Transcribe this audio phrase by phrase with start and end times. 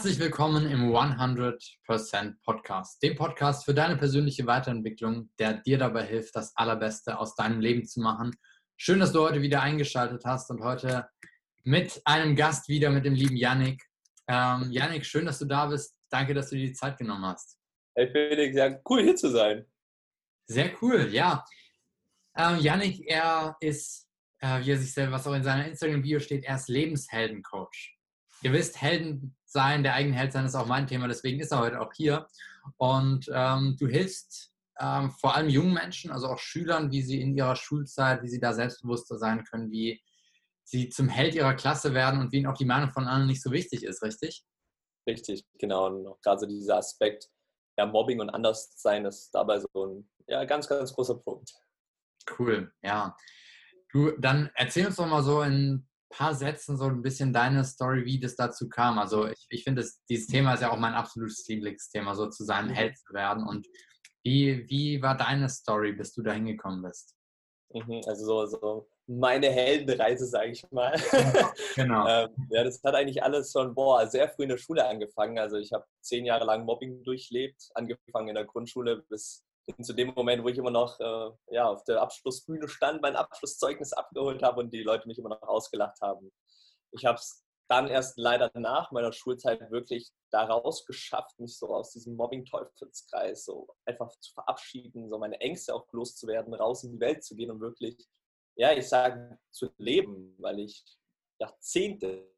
[0.00, 6.34] Herzlich willkommen im 100% Podcast, dem Podcast für deine persönliche Weiterentwicklung, der dir dabei hilft,
[6.34, 8.34] das Allerbeste aus deinem Leben zu machen.
[8.78, 11.06] Schön, dass du heute wieder eingeschaltet hast und heute
[11.64, 13.84] mit einem Gast wieder, mit dem lieben Yannick.
[14.26, 15.94] Ähm, Yannick, schön, dass du da bist.
[16.08, 17.58] Danke, dass du dir die Zeit genommen hast.
[17.94, 19.66] Hey Felix, ja, cool hier zu sein.
[20.46, 21.44] Sehr cool, ja.
[22.38, 26.44] Ähm, Yannick, er ist, äh, wie er sich selber, was auch in seiner Instagram-Bio steht,
[26.44, 27.98] er ist Lebensheldencoach.
[28.42, 31.60] Ihr wisst, Helden sein, der eigene Held sein ist auch mein Thema, deswegen ist er
[31.60, 32.26] heute auch hier.
[32.76, 37.36] Und ähm, du hilfst ähm, vor allem jungen Menschen, also auch Schülern, wie sie in
[37.36, 40.00] ihrer Schulzeit, wie sie da selbstbewusster sein können, wie
[40.64, 43.42] sie zum Held ihrer Klasse werden und wie ihnen auch die Meinung von anderen nicht
[43.42, 44.44] so wichtig ist, richtig?
[45.06, 45.86] Richtig, genau.
[45.86, 47.28] Und gerade so dieser Aspekt,
[47.76, 51.52] ja, Mobbing und Anderssein ist dabei so ein ja, ganz, ganz großer Punkt.
[52.38, 53.16] Cool, ja.
[53.92, 58.04] Du, dann erzähl uns doch mal so in paar Sätzen so ein bisschen deine Story,
[58.04, 58.98] wie das dazu kam.
[58.98, 62.68] Also ich, ich finde, dieses Thema ist ja auch mein absolutes Lieblingsthema, so zu seinem
[62.68, 62.74] mhm.
[62.74, 63.46] Held zu werden.
[63.46, 63.66] Und
[64.22, 67.14] wie, wie war deine Story, bis du da hingekommen bist?
[67.72, 70.94] Mhm, also so, so meine Heldenreise, sage ich mal.
[71.76, 72.06] Genau.
[72.06, 75.38] ähm, ja, das hat eigentlich alles schon boah, sehr früh in der Schule angefangen.
[75.38, 79.44] Also ich habe zehn Jahre lang Mobbing durchlebt, angefangen in der Grundschule bis
[79.82, 83.92] zu dem Moment, wo ich immer noch äh, ja, auf der Abschlussbühne stand, mein Abschlusszeugnis
[83.92, 86.32] abgeholt habe und die Leute mich immer noch ausgelacht haben.
[86.92, 91.92] Ich habe es dann erst leider nach meiner Schulzeit wirklich daraus geschafft, mich so aus
[91.92, 97.22] diesem Mobbing-Teufelskreis so einfach zu verabschieden, so meine Ängste auch loszuwerden, raus in die Welt
[97.22, 97.96] zu gehen und wirklich,
[98.56, 100.84] ja, ich sage, zu leben, weil ich
[101.38, 102.28] Jahrzehnte,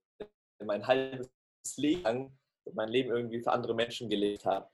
[0.59, 1.31] mein halbes
[1.77, 2.39] Leben
[2.75, 4.69] mein Leben irgendwie für andere Menschen gelebt habe.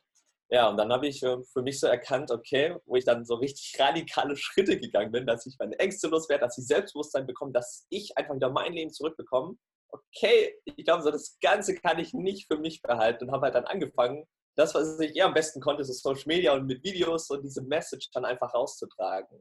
[0.50, 3.34] Ja, und dann habe ich ähm, für mich so erkannt, okay, wo ich dann so
[3.34, 7.86] richtig radikale Schritte gegangen bin, dass ich meine Ängste loswerde, dass ich Selbstbewusstsein bekomme, dass
[7.91, 9.56] ich einfach wieder mein Leben zurückbekomme.
[9.91, 13.54] Okay, ich glaube, so das Ganze kann ich nicht für mich behalten und habe halt
[13.54, 17.31] dann angefangen, das, was ich eher am besten konnte, so Social Media und mit Videos
[17.31, 19.41] und diese Message dann einfach rauszutragen.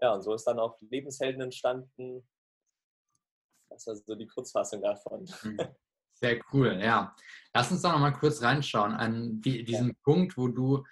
[0.00, 2.26] Ja, und so ist dann auch Lebenshelden entstanden.
[3.68, 5.28] Das ist also die Kurzfassung davon.
[5.42, 5.58] Mhm.
[6.22, 7.16] Sehr cool, ja.
[7.52, 9.94] Lass uns doch noch mal kurz reinschauen an die, diesen ja.
[10.04, 10.84] Punkt, wo du,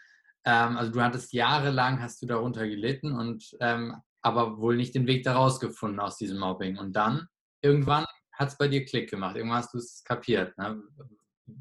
[0.44, 5.06] ähm, also du hattest jahrelang, hast du darunter gelitten und ähm, aber wohl nicht den
[5.06, 6.76] Weg daraus gefunden aus diesem Mobbing.
[6.78, 7.28] Und dann,
[7.62, 10.56] irgendwann hat es bei dir Klick gemacht, irgendwann hast du es kapiert.
[10.58, 10.82] Ne?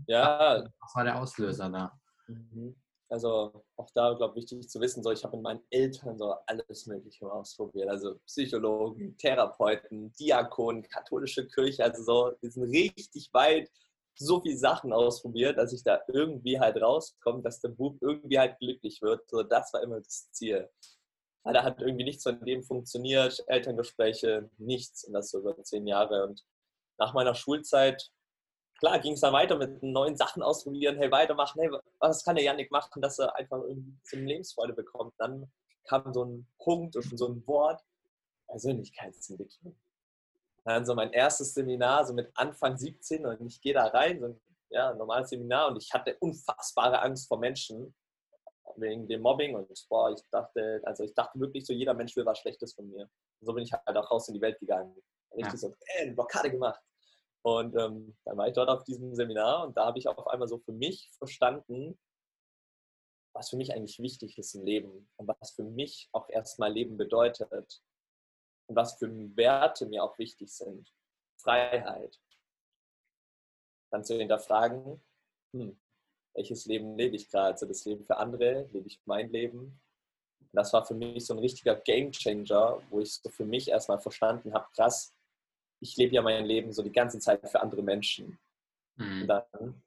[0.07, 0.63] Ja.
[0.79, 1.97] Was war der Auslöser da?
[2.27, 2.75] Mhm.
[3.09, 6.35] Also auch da, glaube ich, wichtig zu wissen, so ich habe mit meinen Eltern so
[6.45, 7.89] alles Mögliche ausprobiert.
[7.89, 13.69] Also Psychologen, Therapeuten, Diakonen, katholische Kirche, also so, wir sind richtig weit
[14.19, 18.59] so viele Sachen ausprobiert, dass ich da irgendwie halt rauskomme, dass der Bub irgendwie halt
[18.59, 19.27] glücklich wird.
[19.29, 20.69] So, das war immer das Ziel.
[21.43, 26.25] da hat irgendwie nichts von dem funktioniert, Elterngespräche, nichts und das so über zehn Jahre.
[26.27, 26.45] Und
[26.97, 28.11] nach meiner Schulzeit
[28.79, 31.69] klar ging es dann weiter mit neuen Sachen ausprobieren, hey, weitermachen, hey,
[31.99, 35.13] was kann der Janik machen, dass er einfach irgendwie so eine Lebensfreude bekommt.
[35.17, 35.51] Dann
[35.87, 37.81] kam so ein Punkt und so ein Wort,
[38.47, 39.77] Persönlichkeitsentwicklung.
[40.65, 44.27] Dann so mein erstes Seminar, so mit Anfang 17 und ich gehe da rein, so
[44.27, 44.41] ein
[44.71, 47.93] ja, normales Seminar und ich hatte unfassbare Angst vor Menschen
[48.75, 52.25] wegen dem Mobbing und boah, ich dachte, also ich dachte wirklich so, jeder Mensch will
[52.25, 53.09] was Schlechtes von mir.
[53.39, 54.95] Und so bin ich halt auch raus in die Welt gegangen.
[55.35, 55.69] Richtig ja.
[55.69, 56.81] so, äh, Blockade gemacht.
[57.41, 60.47] Und ähm, dann war ich dort auf diesem Seminar und da habe ich auf einmal
[60.47, 61.97] so für mich verstanden,
[63.33, 66.97] was für mich eigentlich wichtig ist im Leben und was für mich auch erstmal Leben
[66.97, 67.81] bedeutet
[68.67, 70.93] und was für Werte mir auch wichtig sind.
[71.41, 72.19] Freiheit.
[73.91, 75.01] Dann zu hinterfragen,
[75.53, 75.79] hm,
[76.35, 77.53] welches Leben lebe ich gerade?
[77.53, 79.81] Also das Leben für andere, lebe ich mein Leben?
[80.41, 83.69] Und das war für mich so ein richtiger Game Changer, wo ich so für mich
[83.69, 85.15] erstmal verstanden habe, krass,
[85.79, 88.37] ich lebe ja mein Leben so die ganze Zeit für andere Menschen.
[88.95, 89.21] Mhm.
[89.21, 89.83] Und dann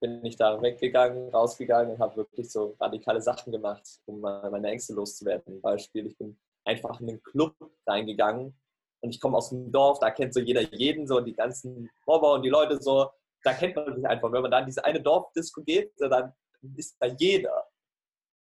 [0.00, 4.94] bin ich da weggegangen, rausgegangen und habe wirklich so radikale Sachen gemacht, um meine Ängste
[4.94, 5.60] loszuwerden.
[5.60, 7.54] Beispiel, ich bin einfach in einen Club
[7.86, 8.54] reingegangen
[9.00, 12.34] und ich komme aus dem Dorf, da kennt so jeder jeden, so die ganzen Mobber
[12.34, 13.10] und die Leute so,
[13.42, 14.32] da kennt man sich einfach.
[14.32, 16.32] Wenn man da in diese eine Dorfdisco geht, dann
[16.76, 17.68] ist da jeder.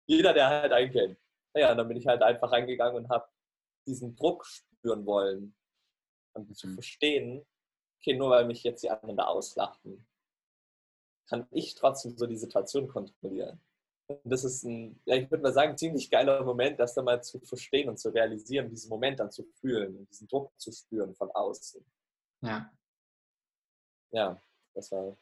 [0.07, 1.17] Jeder, der halt einen kennt.
[1.53, 3.27] Naja, und dann bin ich halt einfach reingegangen und habe
[3.85, 5.56] diesen Druck spüren wollen
[6.37, 6.73] und zu mhm.
[6.75, 7.45] verstehen,
[7.99, 10.07] okay, nur weil mich jetzt die anderen da auslachten,
[11.27, 13.61] kann ich trotzdem so die Situation kontrollieren.
[14.07, 17.21] Und das ist ein, ja, ich würde mal sagen, ziemlich geiler Moment, das dann mal
[17.21, 21.13] zu verstehen und zu realisieren, diesen Moment dann zu fühlen und diesen Druck zu spüren
[21.13, 21.85] von außen.
[22.41, 22.71] Ja.
[24.11, 24.41] Ja,
[24.73, 25.17] das war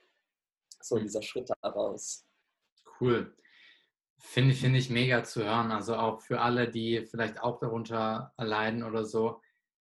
[0.81, 1.01] so mhm.
[1.01, 2.27] dieser Schritt daraus.
[2.99, 3.35] Cool.
[4.17, 5.71] Finde find ich mega zu hören.
[5.71, 9.41] Also auch für alle, die vielleicht auch darunter leiden oder so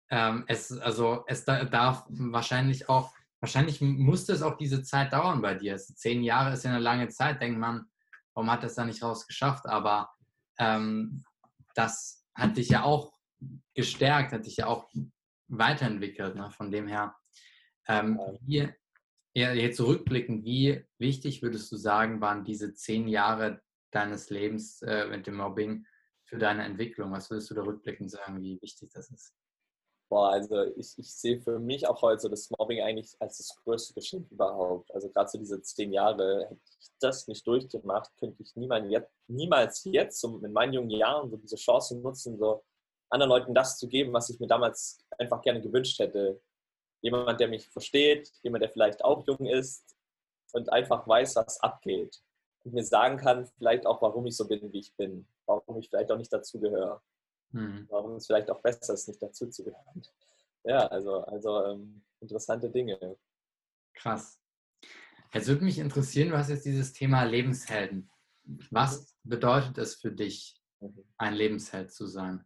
[0.10, 3.14] ähm, es, also es darf wahrscheinlich auch
[3.44, 5.76] wahrscheinlich musste es auch diese Zeit dauern bei dir.
[5.76, 7.86] Zehn Jahre ist ja eine lange Zeit, denkt man,
[8.34, 9.66] warum hat das da nicht rausgeschafft?
[9.66, 10.10] Aber
[10.60, 11.26] ähm,
[11.76, 13.12] das hat dich ja auch
[13.76, 14.90] gestärkt, hat dich ja auch
[15.50, 16.36] weiterentwickelt.
[16.36, 16.52] Ne?
[16.52, 17.18] Von dem her,
[17.90, 18.70] ähm, wie,
[19.34, 23.62] ja, jetzt zurückblickend, wie wichtig würdest du sagen, waren diese zehn Jahre
[23.92, 25.86] deines Lebens äh, mit dem Mobbing
[26.24, 27.12] für deine Entwicklung?
[27.12, 29.34] Was würdest du da rückblickend sagen, wie wichtig das ist?
[30.14, 33.96] Boah, also ich, ich sehe für mich auch heute das Mobbing eigentlich als das größte
[33.96, 34.94] Geschenk überhaupt.
[34.94, 39.12] Also gerade so diese zehn Jahre, hätte ich das nicht durchgemacht, könnte ich niemals jetzt,
[39.26, 42.64] niemals jetzt so in meinen jungen Jahren so diese Chance nutzen, so
[43.10, 46.40] anderen Leuten das zu geben, was ich mir damals einfach gerne gewünscht hätte.
[47.02, 49.96] Jemand, der mich versteht, jemand, der vielleicht auch jung ist
[50.52, 52.22] und einfach weiß, was abgeht.
[52.64, 55.28] Und mir sagen kann, vielleicht auch, warum ich so bin, wie ich bin.
[55.48, 57.02] Warum ich vielleicht auch nicht dazugehöre.
[57.54, 57.86] Hm.
[57.90, 60.02] Warum es vielleicht auch besser ist, nicht dazu zu gehören.
[60.64, 63.18] Ja, also, also ähm, interessante Dinge.
[63.94, 64.40] Krass.
[65.34, 68.10] Jetzt würde mich interessieren, du hast jetzt dieses Thema Lebenshelden.
[68.72, 71.04] Was bedeutet es für dich, mhm.
[71.18, 72.46] ein Lebensheld zu sein?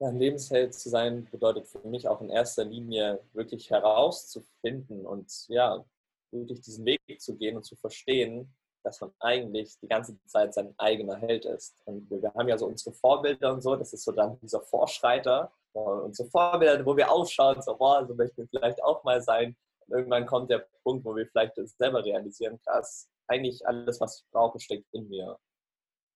[0.00, 5.48] Ja, ein Lebensheld zu sein bedeutet für mich auch in erster Linie wirklich herauszufinden und
[5.48, 5.84] ja,
[6.30, 10.74] wirklich diesen Weg zu gehen und zu verstehen, dass man eigentlich die ganze Zeit sein
[10.78, 11.76] eigener Held ist.
[11.84, 14.60] Und wir, wir haben ja so unsere Vorbilder und so, das ist so dann dieser
[14.60, 19.56] Vorschreiter, unsere Vorbilder, wo wir aufschauen, so, boah, so möchten wir vielleicht auch mal sein.
[19.86, 24.30] Und irgendwann kommt der Punkt, wo wir vielleicht selber realisieren, krass, eigentlich alles, was ich
[24.30, 25.38] brauche, steckt in mir,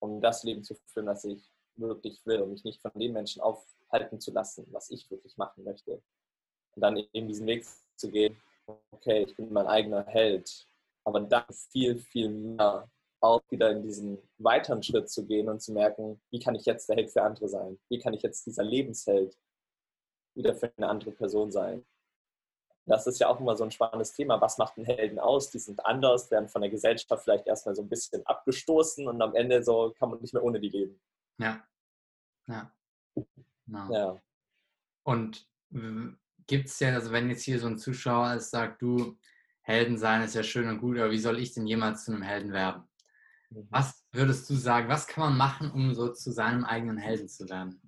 [0.01, 3.41] um das Leben zu führen, das ich wirklich will und mich nicht von den Menschen
[3.43, 6.03] aufhalten zu lassen, was ich wirklich machen möchte.
[6.75, 7.67] Und dann eben diesen Weg
[7.97, 8.41] zu gehen,
[8.93, 10.67] okay, ich bin mein eigener Held,
[11.05, 12.89] aber dann viel, viel mehr
[13.21, 16.89] auch wieder in diesen weiteren Schritt zu gehen und zu merken, wie kann ich jetzt
[16.89, 17.79] der Held für andere sein?
[17.89, 19.39] Wie kann ich jetzt dieser Lebensheld
[20.35, 21.87] wieder für eine andere Person sein?
[22.85, 24.41] Das ist ja auch immer so ein spannendes Thema.
[24.41, 25.51] Was macht einen Helden aus?
[25.51, 29.37] Die sind anders, werden von der Gesellschaft vielleicht erstmal so ein bisschen abgestoßen und am
[29.37, 31.01] Ende so kann man nicht mehr ohne die leben.
[31.39, 31.65] Ja.
[32.49, 32.75] Ja.
[33.67, 33.93] Genau.
[33.93, 34.23] ja.
[35.05, 35.49] Und
[36.47, 39.17] gibt es ja, also wenn jetzt hier so ein Zuschauer ist, sagt, du,
[39.63, 42.23] Helden sein ist ja schön und gut, aber wie soll ich denn jemals zu einem
[42.23, 42.83] Helden werden?
[43.51, 43.69] Mhm.
[43.71, 47.49] Was würdest du sagen, was kann man machen, um so zu seinem eigenen Helden zu
[47.49, 47.81] werden?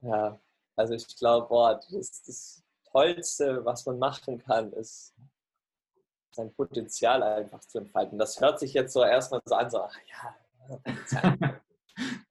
[0.00, 0.38] Ja,
[0.76, 5.14] also ich glaube, das, das Tollste, was man machen kann, ist
[6.32, 8.18] sein Potenzial einfach zu entfalten.
[8.18, 10.36] Das hört sich jetzt so erstmal so an, so, ach ja,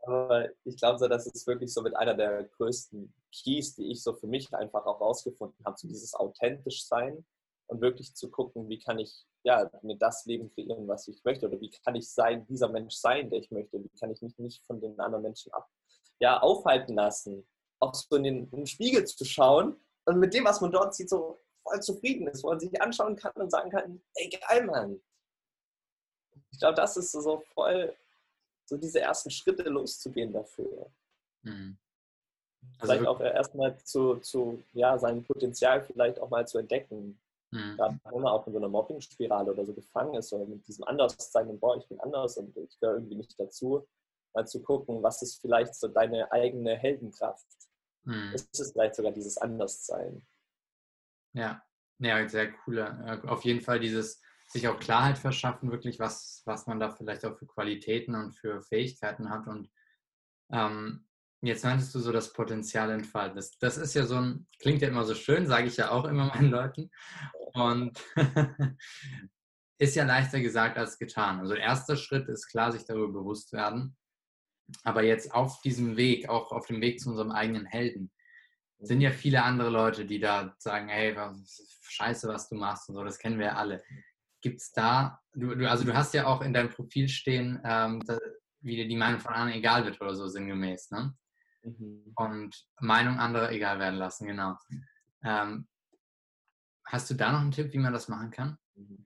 [0.04, 4.04] aber ich glaube so, das ist wirklich so mit einer der größten Keys, die ich
[4.04, 7.26] so für mich einfach auch rausgefunden habe, so dieses authentisch sein
[7.68, 11.48] und wirklich zu gucken, wie kann ich ja, mir das Leben kreieren, was ich möchte
[11.48, 14.38] oder wie kann ich sein, dieser Mensch sein, der ich möchte, wie kann ich mich
[14.38, 15.70] nicht von den anderen Menschen ab,
[16.20, 17.48] ja, aufhalten lassen,
[17.80, 20.96] auch so in den, in den Spiegel zu schauen und mit dem, was man dort
[20.96, 24.66] sieht, so voll zufrieden ist, wo man sich anschauen kann und sagen kann, ey, geil,
[24.66, 25.02] Mann.
[26.52, 27.96] Ich glaube, das ist so voll,
[28.66, 30.92] so diese ersten Schritte loszugehen dafür.
[31.42, 31.78] Mhm.
[32.80, 37.20] Also vielleicht auch erstmal zu, zu ja, seinem Potenzial vielleicht auch mal zu entdecken.
[37.56, 37.78] Mhm.
[37.78, 40.84] Gerade wenn man auch in so einer Mobbing-Spirale oder so gefangen ist, oder mit diesem
[40.84, 43.88] Anderssein und boah, ich bin anders und ich gehöre irgendwie nicht dazu,
[44.34, 47.46] mal zu gucken, was ist vielleicht so deine eigene Heldenkraft?
[48.04, 48.34] Mhm.
[48.34, 50.26] Ist es vielleicht sogar dieses Anderssein?
[51.34, 51.64] Ja,
[52.00, 53.24] ja, sehr cool.
[53.26, 57.38] Auf jeden Fall dieses sich auch Klarheit verschaffen, wirklich, was, was man da vielleicht auch
[57.38, 59.48] für Qualitäten und für Fähigkeiten hat.
[59.48, 59.72] Und
[60.52, 61.08] ähm,
[61.42, 63.36] jetzt meintest du so das Potenzial entfalten.
[63.36, 66.06] Das, das ist ja so ein, klingt ja immer so schön, sage ich ja auch
[66.06, 66.92] immer meinen Leuten.
[67.56, 68.00] Und
[69.80, 71.40] ist ja leichter gesagt als getan.
[71.40, 73.96] Also erster Schritt ist klar, sich darüber bewusst werden.
[74.84, 78.12] Aber jetzt auf diesem Weg, auch auf dem Weg zu unserem eigenen Helden,
[78.80, 82.96] sind ja viele andere Leute, die da sagen, hey, was, scheiße, was du machst und
[82.96, 83.84] so, das kennen wir ja alle.
[84.42, 88.02] Gibt es da, du, du, also du hast ja auch in deinem Profil stehen, ähm,
[88.06, 88.18] da,
[88.62, 91.16] wie dir die Meinung von anderen egal wird oder so sinngemäß, ne?
[91.64, 92.14] Mhm.
[92.16, 94.56] Und Meinung anderer egal werden lassen, genau.
[95.24, 95.68] Ähm,
[96.86, 98.58] Hast du da noch einen Tipp, wie man das machen kann?
[98.76, 99.06] Mhm.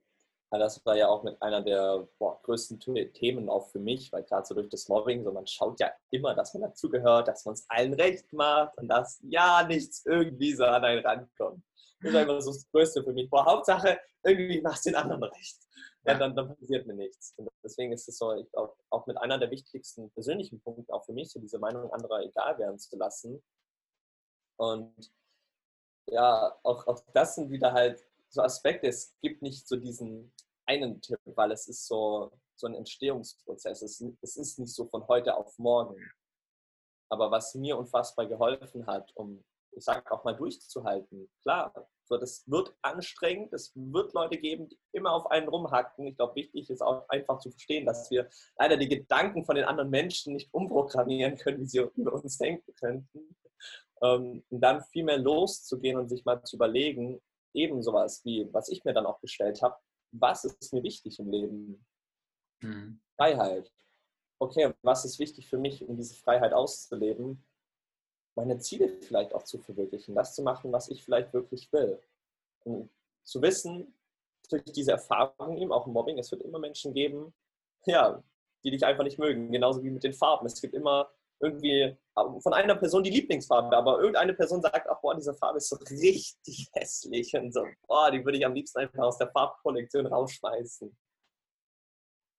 [0.52, 4.24] Ja, das war ja auch mit einer der boah, größten Themen auch für mich, weil
[4.24, 7.54] gerade so durch das Mobbing, so man schaut ja immer, dass man dazugehört, dass man
[7.54, 11.64] es allen recht macht und dass ja nichts irgendwie so an einen rankommt.
[12.02, 13.30] Das ist einfach so das Größte für mich.
[13.30, 15.60] Boah, Hauptsache, irgendwie machst du den anderen recht.
[16.06, 17.34] Ja, dann, dann, passiert mir nichts.
[17.38, 21.06] Und deswegen ist es so, ich glaube, auch mit einer der wichtigsten persönlichen Punkte auch
[21.06, 23.44] für mich, so diese Meinung anderer egal werden zu lassen.
[24.58, 25.12] Und
[26.12, 28.88] ja, auch, auch das sind wieder halt so Aspekte.
[28.88, 30.32] Es gibt nicht so diesen
[30.66, 33.82] einen Tipp, weil es ist so, so ein Entstehungsprozess.
[33.82, 35.98] Es, es ist nicht so von heute auf morgen.
[37.10, 41.30] Aber was mir unfassbar geholfen hat, um ich sage auch mal durchzuhalten.
[41.42, 41.74] Klar,
[42.06, 46.08] so, das wird anstrengend, es wird Leute geben, die immer auf einen rumhacken.
[46.08, 49.66] Ich glaube, wichtig ist auch einfach zu verstehen, dass wir leider die Gedanken von den
[49.66, 53.36] anderen Menschen nicht umprogrammieren können, wie sie über uns denken könnten.
[54.02, 57.22] Ähm, dann viel mehr loszugehen und sich mal zu überlegen,
[57.54, 59.76] eben sowas wie, was ich mir dann auch gestellt habe,
[60.12, 61.86] was ist mir wichtig im Leben?
[62.62, 63.02] Mhm.
[63.16, 63.72] Freiheit.
[64.40, 67.44] Okay, was ist wichtig für mich, um diese Freiheit auszuleben?
[68.40, 72.00] meine Ziele vielleicht auch zu verwirklichen, das zu machen, was ich vielleicht wirklich will.
[72.64, 72.90] Und
[73.24, 73.94] zu wissen,
[74.50, 77.34] durch diese Erfahrung eben auch im Mobbing, es wird immer Menschen geben,
[77.86, 78.24] ja,
[78.64, 80.46] die dich einfach nicht mögen, genauso wie mit den Farben.
[80.46, 85.16] Es gibt immer irgendwie von einer Person die Lieblingsfarbe, aber irgendeine Person sagt, ach boah,
[85.16, 89.04] diese Farbe ist so richtig hässlich und so, boah, die würde ich am liebsten einfach
[89.04, 90.96] aus der Farbkollektion rausschmeißen.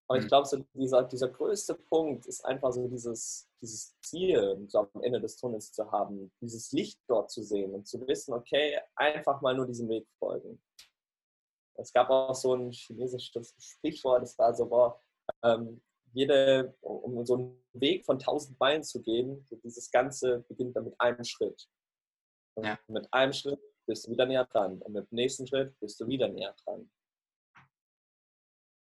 [0.09, 0.29] Aber ich mhm.
[0.29, 5.21] glaube, so dieser, dieser größte Punkt ist einfach so dieses, dieses Ziel so am Ende
[5.21, 9.55] des Tunnels zu haben, dieses Licht dort zu sehen und zu wissen, okay, einfach mal
[9.55, 10.61] nur diesem Weg folgen.
[11.77, 15.01] Es gab auch so ein chinesisches Sprichwort, das war so, boah,
[15.45, 15.81] ähm,
[16.13, 20.85] jede, um so einen Weg von tausend Meilen zu gehen, so dieses Ganze beginnt dann
[20.85, 21.69] mit einem Schritt.
[22.55, 22.79] Und ja.
[22.89, 26.07] mit einem Schritt bist du wieder näher dran und mit dem nächsten Schritt bist du
[26.07, 26.91] wieder näher dran.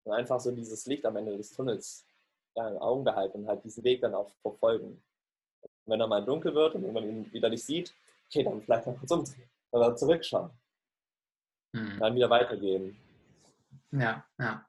[0.05, 2.07] Und einfach so dieses Licht am Ende des Tunnels
[2.57, 5.03] ja, in Augen behalten und halt diesen Weg dann auch verfolgen.
[5.63, 7.95] Und wenn er mal dunkel wird und man ihn wieder nicht sieht,
[8.27, 10.51] okay, dann vielleicht mal kurz umdrehen oder zurückschauen.
[11.75, 11.99] Hm.
[11.99, 12.97] Dann wieder weitergehen.
[13.91, 14.67] Ja, ja.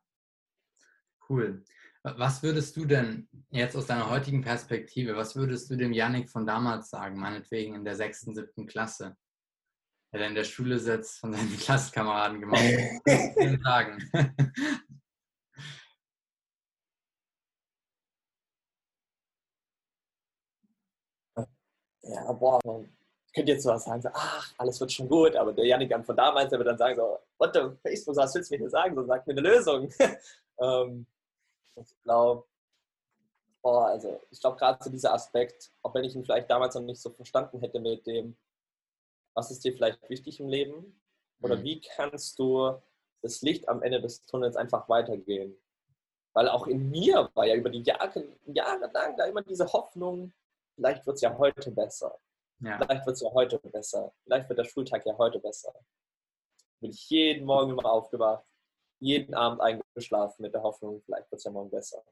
[1.30, 1.64] Cool.
[2.14, 6.46] Was würdest du denn jetzt aus deiner heutigen Perspektive, was würdest du dem Yannick von
[6.46, 9.18] damals sagen, meinetwegen in der sechsten, siebten Klasse?
[10.14, 12.62] Der in der Schule sitzt, von seinen Klassenkameraden gemacht.
[13.64, 13.98] sagen.
[22.04, 22.88] ja, boah, man
[23.34, 26.52] könnte jetzt was sagen, so, ach, alles wird schon gut, aber der Janik von damals,
[26.52, 28.96] der wird dann sagen, so, what the Facebook, was willst du mir hier sagen?
[28.96, 29.90] So, sag mir eine Lösung.
[30.60, 31.08] ähm,
[31.76, 32.46] ich glaube,
[33.62, 36.82] boah, also ich glaube gerade zu dieser Aspekt, auch wenn ich ihn vielleicht damals noch
[36.82, 38.38] nicht so verstanden hätte mit dem,
[39.34, 41.02] was ist dir vielleicht wichtig im Leben?
[41.42, 41.64] Oder mhm.
[41.64, 42.82] wie kannst du
[43.22, 45.58] das Licht am Ende des Tunnels einfach weitergehen?
[46.34, 50.34] Weil auch in mir war ja über die Jahre, Jahre lang da immer diese Hoffnung,
[50.76, 52.18] vielleicht wird es ja heute besser.
[52.60, 52.78] Ja.
[52.78, 54.14] Vielleicht wird es ja heute besser.
[54.24, 55.74] Vielleicht wird der Schultag ja heute besser.
[56.80, 58.46] Bin ich jeden Morgen immer aufgewacht,
[59.00, 59.62] jeden Abend
[59.96, 62.04] eingeschlafen mit der Hoffnung, vielleicht wird es ja morgen besser.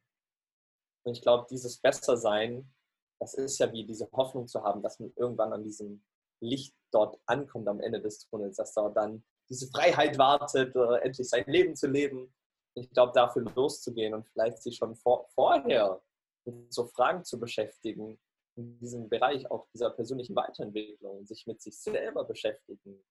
[1.06, 2.74] Und ich glaube, dieses Bessersein,
[3.20, 6.04] das ist ja wie diese Hoffnung zu haben, dass man irgendwann an diesem
[6.42, 11.30] Licht dort ankommt am Ende des Tunnels, dass da dann diese Freiheit wartet, äh, endlich
[11.30, 12.34] sein Leben zu leben.
[12.76, 16.02] Ich glaube, dafür loszugehen und vielleicht sich schon vor, vorher
[16.46, 18.20] mit so Fragen zu beschäftigen,
[18.56, 23.04] in diesem Bereich auch dieser persönlichen Weiterentwicklung, sich mit sich selber beschäftigen.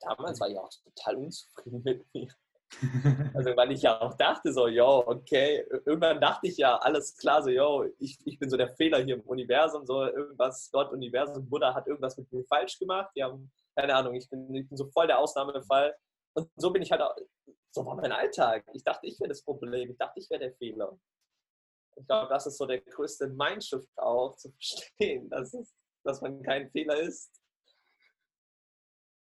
[0.00, 2.28] Damals war ich auch total unzufrieden mit mir.
[3.34, 7.42] Also weil ich ja auch dachte so, yo, okay, irgendwann dachte ich ja, alles klar,
[7.42, 11.48] so, yo, ich, ich bin so der Fehler hier im Universum, so irgendwas, Gott, Universum,
[11.48, 14.76] Buddha hat irgendwas mit mir falsch gemacht, die haben, keine Ahnung, ich bin, ich bin
[14.76, 15.94] so voll der Ausnahmefall.
[16.34, 17.14] Und so bin ich halt auch,
[17.72, 18.64] so war mein Alltag.
[18.72, 20.96] Ich dachte, ich wäre das Problem, ich dachte, ich wäre der Fehler
[22.00, 25.56] ich glaube, das ist so der größte Mindshift auch, zu verstehen, dass,
[26.02, 27.30] dass man kein Fehler ist.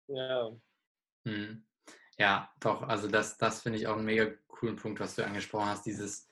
[0.08, 0.52] Ja.
[1.26, 1.66] Hm.
[2.18, 5.70] Ja, doch, also das, das finde ich auch einen mega coolen Punkt, was du angesprochen
[5.70, 6.30] hast, dieses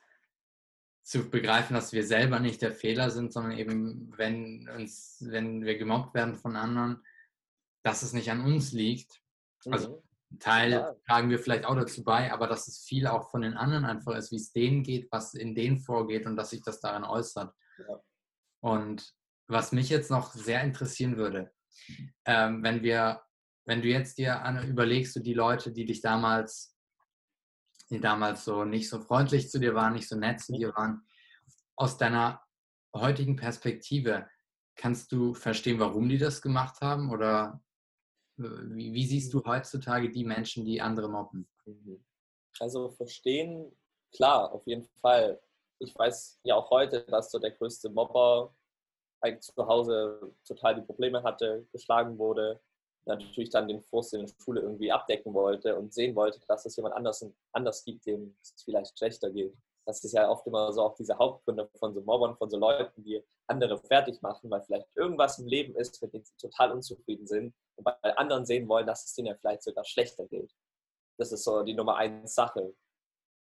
[1.03, 5.77] zu begreifen, dass wir selber nicht der Fehler sind, sondern eben, wenn uns, wenn wir
[5.77, 7.03] gemobbt werden von anderen,
[7.83, 9.21] dass es nicht an uns liegt.
[9.65, 10.39] Also mhm.
[10.39, 10.95] Teil ja.
[11.05, 14.15] tragen wir vielleicht auch dazu bei, aber dass es viel auch von den anderen einfach
[14.15, 17.53] ist, wie es denen geht, was in denen vorgeht und dass sich das daran äußert.
[17.77, 17.99] Ja.
[18.61, 19.13] Und
[19.47, 21.51] was mich jetzt noch sehr interessieren würde,
[22.25, 23.21] ähm, wenn wir,
[23.65, 26.75] wenn du jetzt dir überlegst, du die Leute, die dich damals,
[27.89, 31.05] die damals so nicht so freundlich zu dir waren, nicht so nett zu dir waren,
[31.75, 32.41] aus deiner
[32.95, 34.27] heutigen Perspektive,
[34.75, 37.61] kannst du verstehen, warum die das gemacht haben oder
[38.37, 41.47] wie, wie, siehst du heutzutage die Menschen, die andere mobben?
[41.65, 42.03] Mhm.
[42.59, 43.71] Also verstehen,
[44.13, 45.39] klar, auf jeden Fall.
[45.79, 48.55] Ich weiß ja auch heute, dass so der größte Mobber
[49.21, 52.59] eigentlich zu Hause total die Probleme hatte, geschlagen wurde,
[53.05, 56.75] natürlich dann den Frust in der Schule irgendwie abdecken wollte und sehen wollte, dass es
[56.75, 59.55] jemand anders, anders gibt, dem es vielleicht schlechter geht
[59.85, 63.03] das ist ja oft immer so auch diese Hauptgründe von so Mobbern, von so Leuten,
[63.03, 67.27] die andere fertig machen, weil vielleicht irgendwas im Leben ist, mit dem sie total unzufrieden
[67.27, 70.51] sind und bei anderen sehen wollen, dass es denen ja vielleicht sogar schlechter geht.
[71.17, 72.73] Das ist so die Nummer eins Sache.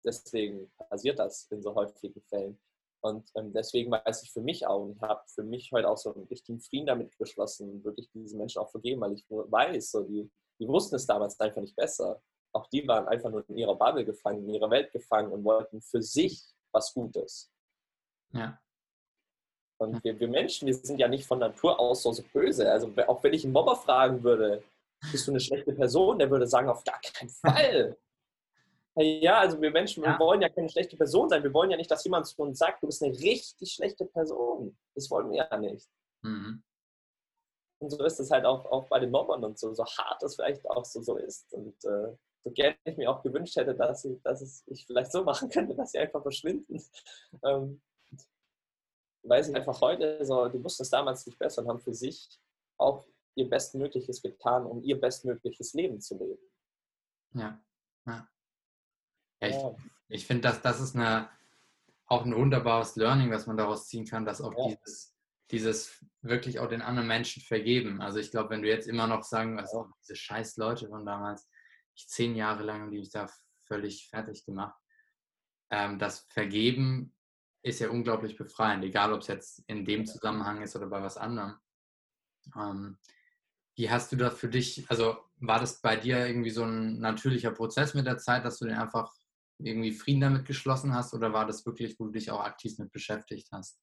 [0.03, 2.59] Deswegen passiert das in so häufigen Fällen.
[3.03, 5.97] Und ähm, deswegen weiß ich für mich auch, und ich habe für mich heute auch
[5.97, 10.03] so einen richtigen Frieden damit geschlossen, wirklich diesen Menschen auch vergeben, weil ich weiß, so
[10.03, 10.29] die,
[10.59, 12.21] die wussten es damals einfach nicht besser.
[12.53, 15.81] Auch die waren einfach nur in ihrer Bubble gefangen, in ihrer Welt gefangen und wollten
[15.81, 17.51] für sich was Gutes.
[18.33, 18.59] Ja.
[19.79, 22.71] Und wir, wir Menschen, wir sind ja nicht von Natur aus so, so böse.
[22.71, 24.63] Also auch wenn ich einen Mobber fragen würde,
[25.11, 27.97] bist du eine schlechte Person, der würde sagen, auf gar keinen Fall.
[28.95, 30.11] Ja, also wir Menschen, ja.
[30.11, 31.43] wir wollen ja keine schlechte Person sein.
[31.43, 34.77] Wir wollen ja nicht, dass jemand zu uns sagt, du bist eine richtig schlechte Person.
[34.95, 35.87] Das wollen wir ja nicht.
[36.23, 36.61] Mhm.
[37.79, 40.35] Und so ist es halt auch, auch bei den Mobbern und so, so hart es
[40.35, 41.51] vielleicht auch so, so ist.
[41.53, 45.11] Und äh, so gerne ich mir auch gewünscht hätte, dass ich, dass es ich vielleicht
[45.11, 46.81] so machen könnte, dass sie einfach verschwinden.
[47.43, 47.81] Ähm,
[49.23, 52.27] weil sie einfach heute so, die wussten es damals nicht besser und haben für sich
[52.77, 56.43] auch ihr Bestmögliches getan, um ihr bestmögliches Leben zu leben.
[57.33, 57.63] Ja,
[58.05, 58.27] ja.
[59.41, 59.75] Ja ich, ja.
[60.09, 61.29] ich finde, dass das ist eine,
[62.05, 64.75] auch ein wunderbares Learning, was man daraus ziehen kann, dass auch ja.
[64.75, 65.15] dieses,
[65.51, 68.01] dieses wirklich auch den anderen Menschen vergeben.
[68.01, 71.05] Also ich glaube, wenn du jetzt immer noch sagen, was auch diese scheiß Leute von
[71.05, 71.49] damals,
[71.95, 73.27] ich zehn Jahre lang die mich da
[73.67, 74.77] völlig fertig gemacht.
[75.69, 77.15] Ähm, das Vergeben
[77.63, 81.17] ist ja unglaublich befreiend, egal ob es jetzt in dem Zusammenhang ist oder bei was
[81.17, 81.55] anderem.
[82.55, 82.97] Ähm,
[83.75, 87.51] wie hast du das für dich, also war das bei dir irgendwie so ein natürlicher
[87.51, 89.13] Prozess mit der Zeit, dass du den einfach
[89.65, 92.91] irgendwie Frieden damit geschlossen hast oder war das wirklich, wo du dich auch aktiv mit
[92.91, 93.79] beschäftigt hast?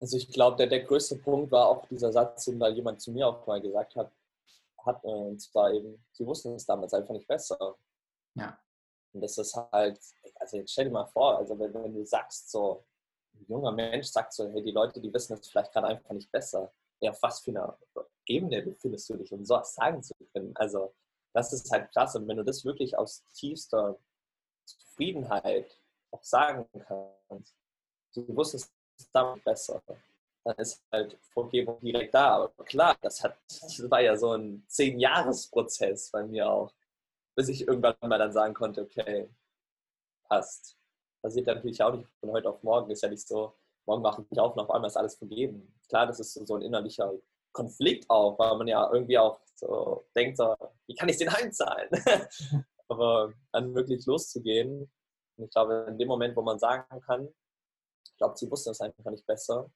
[0.00, 3.12] Also ich glaube, der, der größte Punkt war auch dieser Satz, den da jemand zu
[3.12, 4.12] mir auch mal gesagt hat,
[4.84, 7.76] hat äh, und zwar eben, sie wussten es damals einfach nicht besser.
[8.34, 8.58] Ja.
[9.12, 9.98] Und das ist halt,
[10.36, 12.84] also jetzt stell dir mal vor, also wenn, wenn du sagst, so
[13.34, 16.30] ein junger Mensch sagt so, hey, die Leute, die wissen es vielleicht gerade einfach nicht
[16.30, 16.72] besser.
[17.00, 17.78] Ja, auf was für einer
[18.26, 20.52] Ebene befindest du dich, um sowas sagen zu können?
[20.56, 20.94] Also,
[21.32, 22.18] das ist halt klasse.
[22.18, 23.98] Und wenn du das wirklich aus tiefster
[24.78, 27.54] Zufriedenheit auch sagen kannst,
[28.14, 29.82] du wusstest es damals besser,
[30.44, 32.36] dann ist halt Vergebung direkt da.
[32.44, 36.72] Aber klar, das, hat, das war ja so ein Zehn-Jahres-Prozess bei mir auch
[37.40, 39.30] bis ich irgendwann mal dann sagen konnte, okay,
[40.28, 40.76] passt.
[41.22, 42.90] Passiert natürlich auch nicht von heute auf morgen.
[42.90, 43.54] Ist ja nicht so,
[43.86, 45.74] morgen mache ich auf und auf einmal ist alles vergeben.
[45.88, 47.12] Klar, das ist so ein innerlicher
[47.52, 50.54] Konflikt auch, weil man ja irgendwie auch so denkt, so,
[50.86, 51.88] wie kann ich den heimzahlen?
[52.90, 54.90] Aber dann wirklich loszugehen.
[55.36, 57.28] Und ich glaube, in dem Moment, wo man sagen kann,
[58.04, 59.70] ich glaube, sie wussten es einfach nicht besser.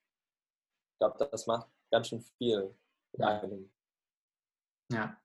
[0.93, 2.75] Ich glaube, das macht ganz schön viel
[3.13, 3.73] mit einem.
[4.91, 5.17] Ja,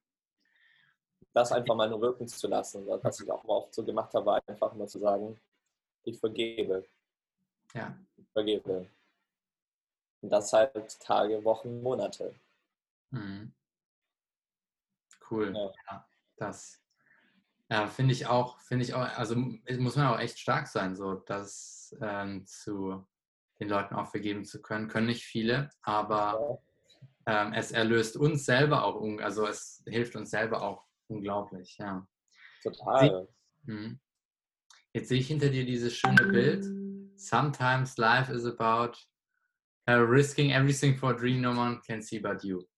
[1.34, 2.86] das einfach mal nur wirken zu lassen.
[2.88, 5.40] Was ich auch oft so gemacht habe, war einfach nur zu sagen,
[6.04, 6.88] ich vergebe.
[7.74, 7.98] Ja.
[8.18, 8.90] Ich vergebe.
[10.22, 12.36] Und das halt Tage, Wochen, Monate.
[13.12, 13.54] Mhm.
[15.30, 15.56] Cool.
[15.56, 15.74] Ja.
[15.90, 16.82] ja das
[17.70, 21.16] ja, finde ich auch, finde ich auch, also muss man auch echt stark sein, so
[21.16, 23.06] das ähm, zu
[23.60, 24.88] den Leuten auch vergeben zu können.
[24.88, 26.60] Können nicht viele, aber
[27.26, 32.08] ähm, es erlöst uns selber auch, also es hilft uns selber auch Unglaublich, ja.
[32.62, 33.28] Total.
[33.66, 34.00] Hm.
[34.94, 36.66] Jetzt sehe ich hinter dir dieses schöne Bild.
[37.20, 38.98] Sometimes life is about
[39.90, 42.69] uh, risking everything for a dream no one can see but you.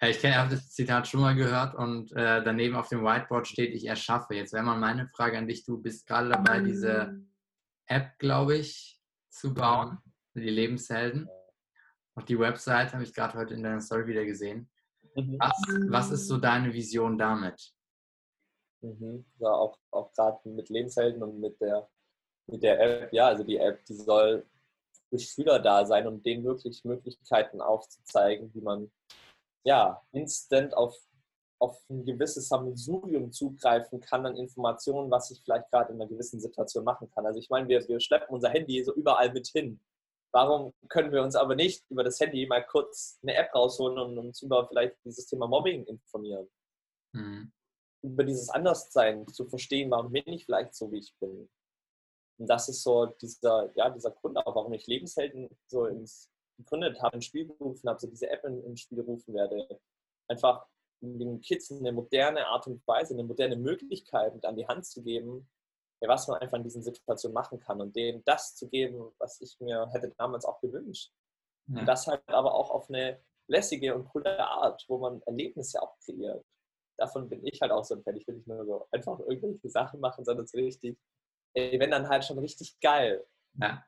[0.00, 3.74] Äh, ich habe das Zitat schon mal gehört und äh, daneben auf dem Whiteboard steht,
[3.74, 4.34] ich erschaffe.
[4.34, 7.20] Jetzt wäre mal meine Frage an dich, du bist gerade dabei, diese
[7.86, 9.98] App, glaube ich, zu bauen,
[10.32, 11.28] für die Lebenshelden.
[12.14, 14.70] Auch die Website habe ich gerade heute in deiner Story wieder gesehen.
[15.14, 15.38] Mhm.
[15.38, 17.72] Was, was ist so deine Vision damit?
[18.82, 19.24] Mhm.
[19.38, 21.88] Ja, auch, auch gerade mit Lebenshelden und mit der,
[22.46, 23.12] mit der App.
[23.12, 24.46] Ja, also die App, die soll
[25.08, 28.90] für Schüler da sein und denen wirklich Möglichkeiten aufzuzeigen, wie man
[29.66, 30.96] ja instant auf,
[31.58, 36.40] auf ein gewisses Sammelsurium zugreifen kann an Informationen, was ich vielleicht gerade in einer gewissen
[36.40, 37.26] Situation machen kann.
[37.26, 39.80] Also ich meine, wir, wir schleppen unser Handy so überall mit hin.
[40.32, 44.18] Warum können wir uns aber nicht über das Handy mal kurz eine App rausholen und
[44.18, 46.48] uns über vielleicht dieses Thema Mobbing informieren?
[47.12, 47.52] Mhm.
[48.02, 51.48] Über dieses Anderssein zu verstehen, warum bin ich vielleicht so, wie ich bin.
[52.38, 57.00] Und das ist so dieser, ja, dieser Grund auch, warum ich Lebenshelden so ins, gegründet
[57.02, 59.80] habe, ins Spiel gerufen habe, so diese App ins Spiel rufen werde.
[60.28, 60.66] Einfach
[61.00, 65.02] den Kids eine moderne Art und Weise, eine moderne Möglichkeit mit an die Hand zu
[65.02, 65.48] geben,
[66.00, 69.58] was man einfach in diesen Situationen machen kann und denen das zu geben, was ich
[69.60, 71.12] mir hätte damals auch gewünscht.
[71.68, 71.80] Ja.
[71.80, 75.96] Und das halt aber auch auf eine lässige und coole Art, wo man Erlebnisse auch
[76.04, 76.44] kreiert.
[76.98, 78.16] Davon bin ich halt auch so ein Fan.
[78.16, 80.98] Ich will nicht nur so einfach irgendwelche Sachen machen, sondern so richtig,
[81.54, 83.24] ey, wenn dann halt schon richtig geil.
[83.54, 83.84] Ja.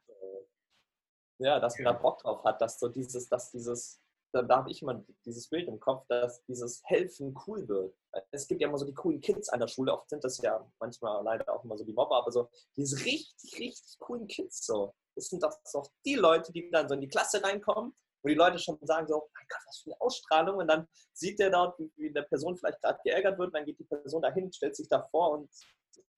[1.38, 4.00] Ja, dass man da Bock drauf hat, dass so dieses, dass dieses
[4.32, 7.94] dann habe ich immer dieses Bild im Kopf, dass dieses Helfen cool wird.
[8.30, 10.70] Es gibt ja immer so die coolen Kids an der Schule, oft sind das ja
[10.78, 14.94] manchmal leider auch immer so die Mobber, aber so diese richtig, richtig coolen Kids so.
[15.14, 18.34] das sind doch, doch die Leute, die dann so in die Klasse reinkommen, wo die
[18.34, 20.56] Leute schon sagen so, oh mein Gott, was für eine Ausstrahlung.
[20.58, 23.64] Und dann sieht der dort, wie, wie der Person vielleicht gerade geärgert wird, und dann
[23.64, 25.50] geht die Person dahin, stellt sich davor und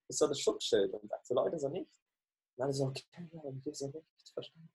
[0.07, 1.91] ist so das Schutzschild und sagt so, Leute, so nicht.
[2.57, 4.69] Und dann so, okay, ja, ich so nicht verstanden.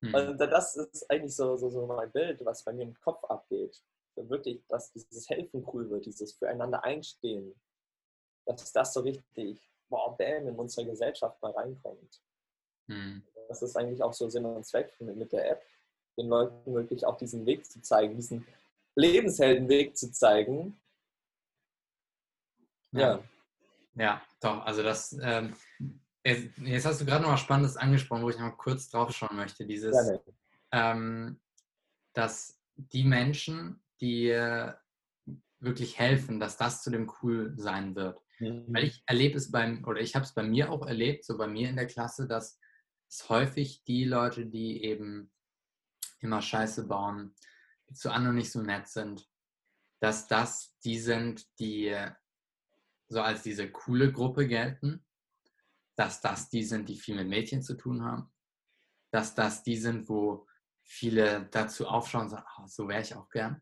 [0.00, 0.14] Mhm.
[0.14, 3.82] Und das ist eigentlich so, so, so mein Bild, was bei mir im Kopf abgeht.
[4.16, 7.54] Wirklich, dass dieses Helfen cool wird, dieses Füreinander einstehen,
[8.46, 12.22] dass das so richtig, boah, bam, in unsere Gesellschaft mal reinkommt.
[12.86, 13.22] Mhm.
[13.48, 15.62] Das ist eigentlich auch so Sinn und Zweck mit der App,
[16.16, 18.46] den Leuten wirklich auch diesen Weg zu zeigen, diesen
[18.94, 20.80] Lebensheldenweg zu zeigen.
[22.92, 23.22] Ja.
[23.94, 25.54] Ja, doch, also das, ähm,
[26.26, 29.66] jetzt hast du gerade noch was Spannendes angesprochen, wo ich noch kurz drauf schauen möchte.
[29.66, 29.96] Dieses,
[30.72, 31.40] ähm,
[32.12, 34.30] dass die Menschen, die
[35.58, 38.20] wirklich helfen, dass das zu dem cool sein wird.
[38.38, 38.66] Mhm.
[38.68, 41.46] Weil ich erlebe es beim, oder ich habe es bei mir auch erlebt, so bei
[41.46, 42.58] mir in der Klasse, dass
[43.08, 45.30] es häufig die Leute, die eben
[46.20, 47.34] immer Scheiße bauen,
[47.88, 49.28] die zu anderen nicht so nett sind,
[50.00, 51.96] dass das die sind, die
[53.08, 55.05] so als diese coole Gruppe gelten,
[55.96, 58.30] dass das die sind, die viel mit Mädchen zu tun haben,
[59.10, 60.46] dass das die sind, wo
[60.82, 63.60] viele dazu aufschauen und sagen, oh, so wäre ich auch gern.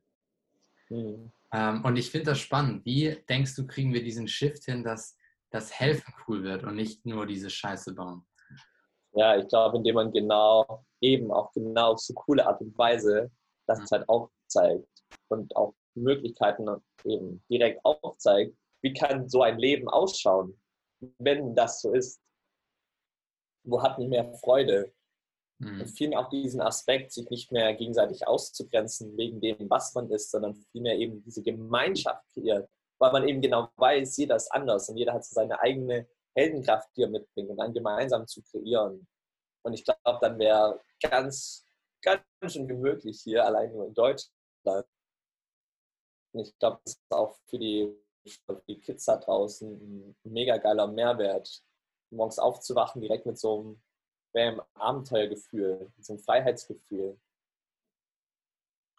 [0.90, 1.32] Mhm.
[1.52, 2.84] Ähm, und ich finde das spannend.
[2.84, 5.16] Wie denkst du, kriegen wir diesen Shift hin, dass
[5.50, 8.26] das Helfen cool wird und nicht nur diese Scheiße bauen?
[9.12, 13.30] Ja, ich glaube, indem man genau, eben auch genau auf so coole Art und Weise
[13.66, 13.86] das mhm.
[13.92, 14.88] halt aufzeigt
[15.28, 16.66] und auch Möglichkeiten
[17.04, 20.60] eben direkt aufzeigt, wie kann so ein Leben ausschauen,
[21.18, 22.20] wenn das so ist?
[23.64, 24.92] Wo hat man mehr Freude?
[25.58, 25.80] Mhm.
[25.80, 30.30] Und vielmehr auch diesen Aspekt, sich nicht mehr gegenseitig auszugrenzen wegen dem, was man ist,
[30.30, 34.96] sondern vielmehr eben diese Gemeinschaft kreiert, weil man eben genau weiß, jeder ist anders und
[34.96, 39.06] jeder hat so seine eigene Heldenkraft, die er mitbringt und dann gemeinsam zu kreieren.
[39.62, 41.64] Und ich glaube, dann wäre ganz,
[42.02, 44.86] ganz schön gemütlich hier, allein nur in Deutschland.
[46.32, 47.94] Und ich glaube, das ist auch für die,
[48.26, 51.62] für die Kids da draußen ein mega geiler Mehrwert,
[52.10, 53.82] morgens aufzuwachen, direkt mit so einem
[54.32, 57.18] bam, Abenteuergefühl, mit so einem Freiheitsgefühl.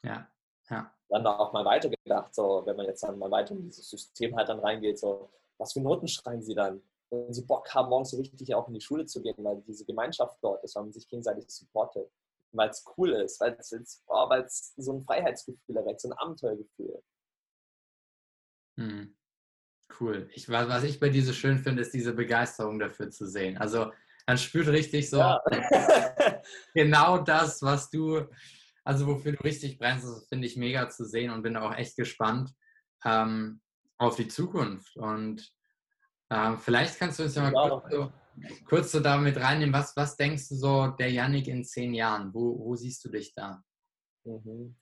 [0.04, 0.28] Ja,
[0.70, 0.92] ja.
[1.10, 4.50] Dann auch mal weitergedacht, so, wenn man jetzt dann mal weiter in dieses System halt
[4.50, 6.82] dann reingeht, so, was für Noten schreiben sie dann?
[7.10, 9.86] wenn sie Bock haben, morgens so richtig auch in die Schule zu gehen, weil diese
[9.86, 12.12] Gemeinschaft dort ist, weil man sich gegenseitig supportet,
[12.52, 14.30] weil es cool ist, weil es oh,
[14.78, 17.02] so ein Freiheitsgefühl erweckt, so ein Abenteuergefühl.
[18.78, 19.16] Hm.
[20.00, 20.30] Cool.
[20.34, 23.58] Ich, was ich bei dir so schön finde, ist diese Begeisterung dafür zu sehen.
[23.58, 23.92] Also
[24.28, 25.42] man spürt richtig so ja.
[26.74, 28.28] genau das, was du,
[28.84, 31.96] also wofür du richtig brennst, das finde ich mega zu sehen und bin auch echt
[31.96, 32.52] gespannt
[33.06, 33.62] ähm,
[33.98, 34.98] auf die Zukunft.
[34.98, 35.50] Und
[36.32, 38.14] ähm, vielleicht kannst du uns ja mal kurz so,
[38.66, 39.74] kurz so damit reinnehmen.
[39.74, 42.34] Was, was denkst du so, der Yannick in zehn Jahren?
[42.34, 43.62] Wo, wo siehst du dich da?
[44.26, 44.76] Mhm.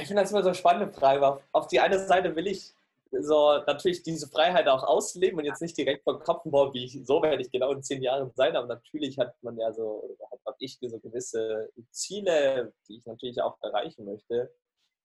[0.00, 1.40] Ich finde das immer so eine spannende Frage.
[1.52, 2.74] Auf die eine Seite will ich
[3.10, 7.06] so natürlich diese Freiheit auch ausleben und jetzt nicht direkt vor Kopf, boah, wie ich,
[7.06, 10.30] so werde ich genau in zehn Jahren sein, aber natürlich hat man ja so, oder
[10.30, 14.52] hat ich so gewisse Ziele, die ich natürlich auch erreichen möchte.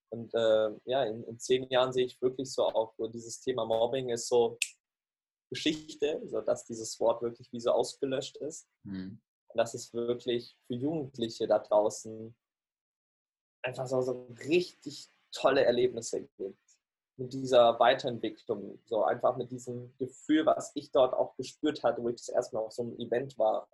[0.09, 3.65] Und äh, ja, in, in, zehn Jahren sehe ich wirklich so auch, wo dieses Thema
[3.65, 4.57] Mobbing ist so,
[5.49, 8.67] Geschichte, sodass dieses Wort wirklich wie so ausgelöscht ist.
[8.83, 9.19] Mhm.
[9.47, 12.35] Und dass es wirklich für Jugendliche da draußen
[13.61, 16.57] einfach so, so richtig tolle Erlebnisse gibt.
[17.17, 22.09] Mit dieser Weiterentwicklung, so einfach mit diesem Gefühl, was ich dort auch gespürt hatte, wo
[22.09, 23.67] ich das erstmal auf so einem Event war.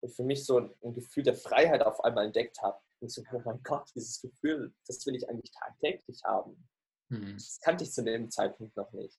[0.00, 2.80] Und für mich so ein Gefühl der Freiheit auf einmal entdeckt habe.
[3.00, 6.68] Und so, oh mein Gott, dieses Gefühl, das will ich eigentlich tagtäglich haben.
[7.08, 7.34] Mhm.
[7.34, 9.18] Das kannte ich zu dem Zeitpunkt noch nicht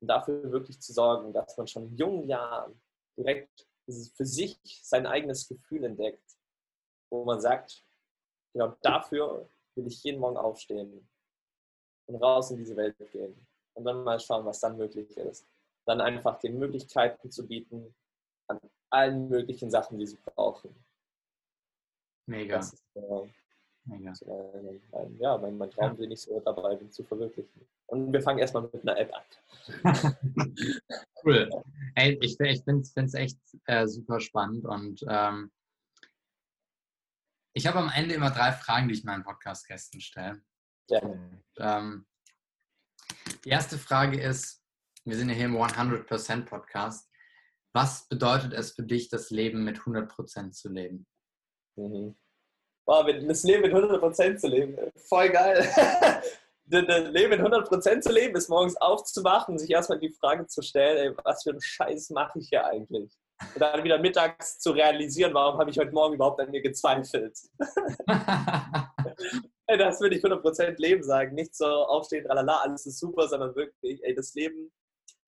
[0.00, 2.80] und dafür wirklich zu sorgen, dass man schon in jungen Jahren
[3.16, 6.36] direkt für sich sein eigenes Gefühl entdeckt,
[7.10, 7.85] wo man sagt,
[8.56, 11.06] genau dafür will ich jeden Morgen aufstehen
[12.06, 15.46] und raus in diese Welt gehen und dann mal schauen, was dann möglich ist.
[15.84, 17.94] Dann einfach den Möglichkeiten zu bieten
[18.48, 18.58] an
[18.90, 20.74] allen möglichen Sachen, die sie brauchen.
[22.26, 22.58] Mega.
[22.58, 23.28] Ist, äh,
[23.84, 24.12] Mega.
[24.90, 27.68] Mein, ja, mein, mein Traum, den ich so dabei bin, zu verwirklichen.
[27.86, 30.16] Und wir fangen erstmal mit einer App an.
[31.24, 31.48] cool.
[31.94, 35.52] Ey, ich, ich finde es echt äh, super spannend und ähm,
[37.56, 40.42] ich habe am Ende immer drei Fragen, die ich meinen Podcast-Gästen stelle.
[40.88, 41.00] Ja.
[41.58, 42.06] ähm,
[43.44, 44.62] die erste Frage ist,
[45.04, 47.10] wir sind ja hier im 100% Podcast.
[47.74, 51.06] Was bedeutet es für dich, das Leben mit 100% zu leben?
[51.76, 52.16] Mhm
[52.86, 55.68] wow, das Leben mit 100% zu leben, voll geil.
[56.66, 60.62] das Leben mit 100% zu leben ist morgens aufzuwachen und sich erstmal die Frage zu
[60.62, 63.12] stellen, ey, was für einen Scheiß mache ich hier eigentlich?
[63.54, 67.38] Und dann wieder mittags zu realisieren, warum habe ich heute Morgen überhaupt an mir gezweifelt.
[69.66, 71.34] das würde ich 100% Leben sagen.
[71.34, 74.72] Nicht so aufstehen, tralala, alles ist super, sondern wirklich, ey, das Leben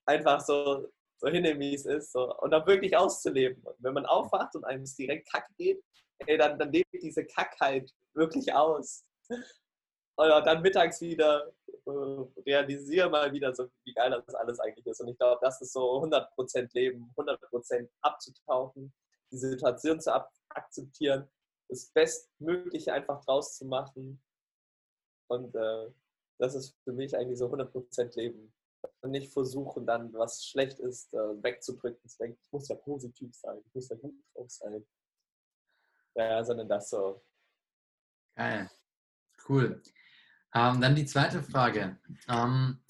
[0.07, 2.13] einfach so, so hinnehmen, wie es ist.
[2.13, 3.63] So, und dann wirklich auszuleben.
[3.63, 5.83] Und wenn man aufwacht und einem es direkt kacke geht,
[6.27, 9.05] ey, dann, dann lebt diese Kackheit wirklich aus.
[9.29, 11.53] Und dann mittags wieder
[11.89, 15.01] äh, realisiere mal wieder, so, wie geil das alles eigentlich ist.
[15.01, 18.93] Und ich glaube, das ist so 100% Leben, 100% abzutauchen,
[19.31, 20.13] die Situation zu
[20.51, 21.29] akzeptieren,
[21.69, 24.23] das Bestmögliche einfach draus zu machen.
[25.29, 25.91] Und äh,
[26.39, 28.53] das ist für mich eigentlich so 100% Leben.
[29.01, 33.35] Und nicht versuchen, dann, was schlecht ist, äh, wegzudrücken, zu denken, ich muss ja positiv
[33.35, 34.87] sein, ich muss ja gut drauf sein.
[36.15, 37.25] Ja, sondern das so.
[38.37, 38.71] Geil.
[39.49, 39.83] Cool.
[40.55, 41.99] Ähm, dann die zweite Frage.
[42.29, 42.83] Ähm,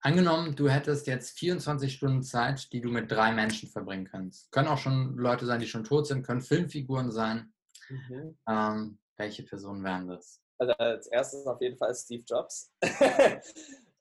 [0.00, 4.52] angenommen, du hättest jetzt 24 Stunden Zeit, die du mit drei Menschen verbringen kannst.
[4.52, 7.52] Können auch schon Leute sein, die schon tot sind, können Filmfiguren sein.
[7.88, 8.38] Mhm.
[8.48, 10.42] Ähm, welche Personen wären das?
[10.58, 12.72] Also als erstes auf jeden Fall Steve Jobs.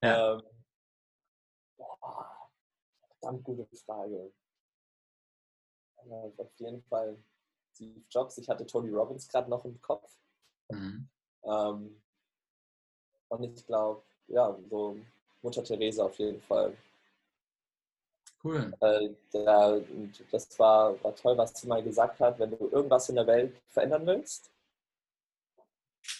[0.01, 0.33] ja.
[0.33, 0.41] ähm,
[1.77, 2.49] boah,
[3.19, 4.33] verdammt gute Frage.
[6.37, 7.17] auf jeden Fall
[7.73, 8.37] Steve Jobs.
[8.37, 10.11] Ich hatte Tony Robbins gerade noch im Kopf.
[10.69, 11.09] Mhm.
[11.43, 12.01] Ähm,
[13.29, 14.97] und ich glaube, ja, so
[15.41, 16.75] Mutter Therese auf jeden Fall.
[18.43, 18.73] Cool.
[18.79, 19.81] Äh, der,
[20.31, 22.37] das war, war toll, was sie mal gesagt hat.
[22.37, 24.51] Wenn du irgendwas in der Welt verändern willst,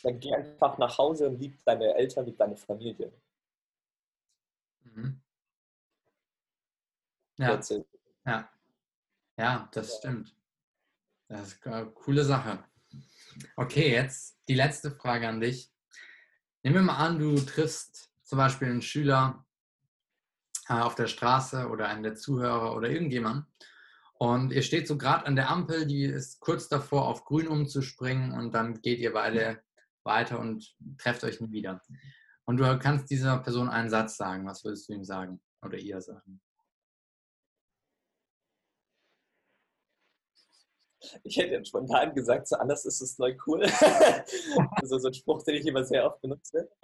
[0.02, 3.12] dann geh einfach nach Hause und lieb deine Eltern, lieb deine Familie.
[4.84, 5.22] Mhm.
[7.38, 7.60] Ja.
[8.26, 8.50] ja.
[9.38, 9.98] Ja, das ja.
[9.98, 10.36] stimmt.
[11.28, 12.64] Das ist eine coole Sache.
[13.56, 15.75] Okay, jetzt die letzte Frage an dich.
[16.66, 19.46] Nehmen wir mal an, du triffst zum Beispiel einen Schüler
[20.68, 23.46] äh, auf der Straße oder einen der Zuhörer oder irgendjemand
[24.18, 28.32] und ihr steht so gerade an der Ampel, die ist kurz davor, auf grün umzuspringen
[28.32, 29.62] und dann geht ihr beide
[30.04, 31.84] weiter und trefft euch nie wieder.
[32.46, 34.48] Und du kannst dieser Person einen Satz sagen.
[34.48, 36.42] Was würdest du ihm sagen oder ihr sagen?
[41.24, 43.64] Ich hätte jetzt spontan gesagt, so anders ist es neu cool.
[44.72, 46.70] also so ein Spruch, den ich immer sehr oft benutze.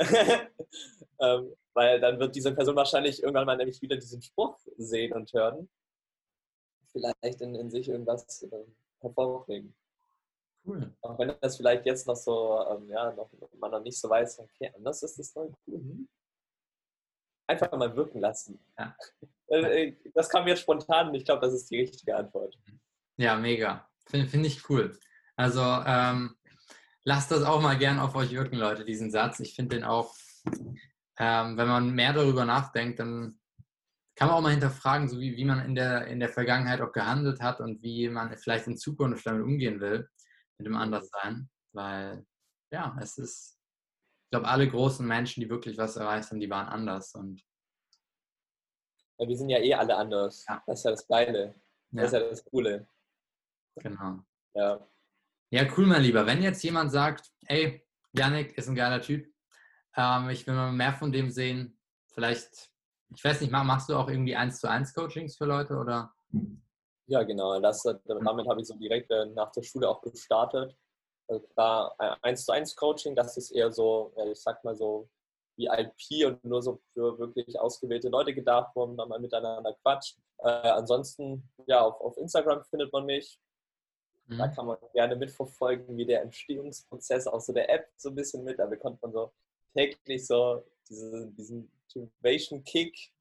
[1.19, 5.31] ähm, weil dann wird diese Person wahrscheinlich irgendwann mal nämlich wieder diesen Spruch sehen und
[5.33, 5.69] hören.
[6.91, 8.65] Vielleicht in, in sich irgendwas äh,
[8.99, 9.75] hervorbringen.
[10.65, 10.93] Cool.
[11.01, 13.29] Auch wenn das vielleicht jetzt noch so, ähm, ja, noch,
[13.59, 15.79] man noch nicht so weiß, okay, anders ist das neu cool.
[15.79, 16.09] Hm?
[17.47, 18.63] Einfach mal wirken lassen.
[18.77, 18.95] Ja.
[19.51, 22.57] Äh, äh, das kam jetzt spontan und ich glaube, das ist die richtige Antwort.
[23.17, 23.85] Ja, mega.
[24.07, 24.97] Finde find ich cool.
[25.35, 26.35] Also ähm,
[27.03, 29.39] lasst das auch mal gern auf euch wirken, Leute, diesen Satz.
[29.39, 30.13] Ich finde den auch,
[31.17, 33.39] ähm, wenn man mehr darüber nachdenkt, dann
[34.15, 36.91] kann man auch mal hinterfragen, so wie, wie man in der, in der Vergangenheit auch
[36.91, 40.07] gehandelt hat und wie man vielleicht in Zukunft damit umgehen will,
[40.57, 41.49] mit dem Anderssein.
[41.73, 42.25] Weil,
[42.71, 43.57] ja, es ist,
[44.25, 47.15] ich glaube, alle großen Menschen, die wirklich was erreicht haben, die waren anders.
[47.15, 47.41] Und
[49.17, 50.45] ja, wir sind ja eh alle anders.
[50.47, 50.61] Ja.
[50.67, 51.55] Das ist ja das Geile.
[51.91, 52.19] Das ja.
[52.19, 52.87] ist ja das Coole.
[53.75, 54.19] Genau.
[54.53, 54.79] Ja.
[55.49, 56.25] Ja, cool, mein Lieber.
[56.25, 59.27] Wenn jetzt jemand sagt, ey, Yannick ist ein geiler Typ,
[59.95, 62.71] ähm, ich will mal mehr von dem sehen, vielleicht,
[63.13, 66.13] ich weiß nicht, machst du auch irgendwie 1 zu 1 Coachings für Leute oder?
[67.07, 67.59] Ja, genau.
[67.59, 70.75] Das, damit habe ich so direkt äh, nach der Schule auch gestartet.
[71.27, 75.09] Also klar, 1 zu 1 Coaching, das ist eher so, ich sag mal so,
[75.57, 80.17] wie IP und nur so für wirklich ausgewählte Leute gedacht, wo man mal miteinander quatscht.
[80.39, 83.39] Äh, ansonsten, ja, auf, auf Instagram findet man mich.
[84.31, 84.37] Mhm.
[84.37, 88.43] Da kann man gerne mitverfolgen, wie der Entstehungsprozess auch so der App so ein bisschen
[88.43, 88.59] mit.
[88.59, 89.31] Da bekommt man so
[89.73, 93.11] täglich so diese, diesen Motivation-Kick,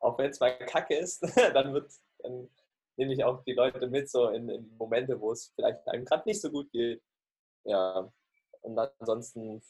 [0.00, 1.22] auch wenn es mal kacke ist,
[1.54, 2.48] dann wird dann
[2.96, 6.26] nehme ich auch die Leute mit, so in, in Momente, wo es vielleicht einem gerade
[6.26, 7.02] nicht so gut geht.
[7.64, 8.10] Ja,
[8.62, 9.62] und ansonsten,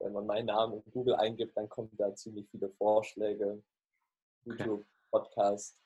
[0.00, 3.62] wenn man meinen Namen in Google eingibt, dann kommen da ziemlich viele Vorschläge.
[4.44, 4.86] YouTube, okay.
[5.10, 5.80] Podcast.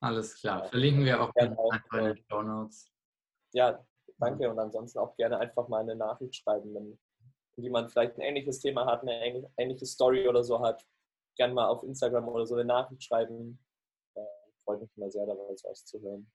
[0.00, 0.68] Alles klar.
[0.68, 2.88] Verlinken wir auch, auch in den Show Notes.
[3.52, 3.84] Ja,
[4.18, 4.50] danke.
[4.50, 6.98] Und ansonsten auch gerne einfach mal eine Nachricht schreiben, wenn
[7.56, 10.84] jemand vielleicht ein ähnliches Thema hat, eine ähnliche Story oder so hat.
[11.36, 13.64] Gerne mal auf Instagram oder so eine Nachricht schreiben.
[14.14, 14.20] Äh,
[14.64, 16.30] freut mich immer sehr, dabei was zu hören.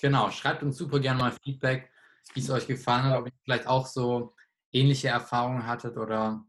[0.00, 1.90] Genau, schreibt uns super gerne mal Feedback,
[2.34, 4.34] wie es euch gefallen hat, ob ihr vielleicht auch so
[4.72, 6.44] ähnliche Erfahrungen hattet oder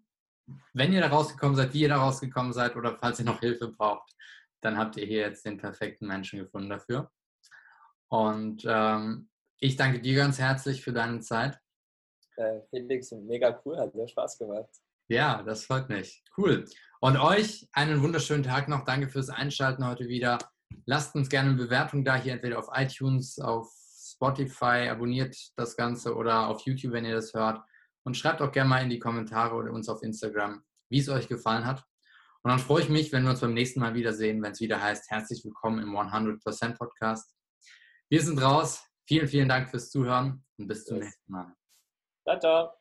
[0.74, 3.69] wenn ihr da rausgekommen seid, wie ihr da rausgekommen seid oder falls ihr noch Hilfe
[3.69, 4.13] braucht,
[4.62, 7.12] dann habt ihr hier jetzt den perfekten Menschen gefunden dafür.
[8.10, 9.30] Und ähm,
[9.62, 11.58] ich danke dir ganz herzlich für deine Zeit.
[12.36, 14.69] Äh, Felix, mega cool, hat sehr Spaß gemacht.
[15.08, 16.24] Ja, das freut mich.
[16.36, 16.65] Cool.
[17.00, 18.86] Und euch einen wunderschönen Tag noch.
[18.86, 20.39] Danke fürs Einschalten heute wieder.
[20.86, 23.71] lasst uns gerne eine Bewertung da, hier entweder auf iTunes, auf
[24.13, 27.62] Spotify, abonniert das Ganze oder auf YouTube, wenn ihr das hört.
[28.04, 31.28] Und schreibt auch gerne mal in die Kommentare oder uns auf Instagram, wie es euch
[31.28, 31.84] gefallen hat.
[32.41, 34.82] Und dann freue ich mich, wenn wir uns beim nächsten Mal wiedersehen, wenn es wieder
[34.82, 37.36] heißt, herzlich willkommen im 100% Podcast.
[38.10, 38.90] Wir sind raus.
[39.07, 41.53] Vielen, vielen Dank fürs Zuhören und bis zum nächsten Mal.
[42.23, 42.80] Ciao, ciao.